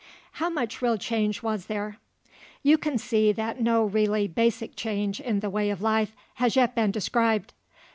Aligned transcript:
HOW 0.31 0.49
MUCH 0.49 0.81
REAL 0.81 0.97
CHANGE 0.97 1.43
WAS 1.43 1.67
THERE? 1.67 1.97
You 2.63 2.79
can 2.79 2.97
see 2.97 3.31
that 3.33 3.61
no 3.61 3.83
really 3.83 4.27
basic 4.27 4.75
change 4.75 5.19
in 5.19 5.41
the 5.41 5.49
way 5.51 5.69
of 5.69 5.79
life 5.79 6.15
has 6.37 6.55
yet 6.55 6.73
been 6.73 6.89
described. 6.89 7.53